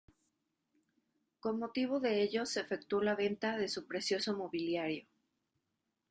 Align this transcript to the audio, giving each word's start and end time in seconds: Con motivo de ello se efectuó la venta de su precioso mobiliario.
Con 1.39 1.59
motivo 1.59 1.99
de 1.99 2.23
ello 2.23 2.47
se 2.47 2.61
efectuó 2.61 3.03
la 3.03 3.13
venta 3.13 3.55
de 3.57 3.67
su 3.67 3.85
precioso 3.85 4.35
mobiliario. 4.35 5.05